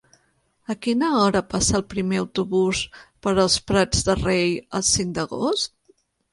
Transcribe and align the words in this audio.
A 0.73 0.75
quina 0.85 1.09
hora 1.17 1.41
passa 1.51 1.75
el 1.81 1.83
primer 1.91 2.23
autobús 2.23 2.81
per 3.27 3.35
els 3.45 3.61
Prats 3.73 4.05
de 4.11 4.19
Rei 4.25 4.53
el 4.81 4.89
cinc 4.97 5.17
d'agost? 5.21 5.75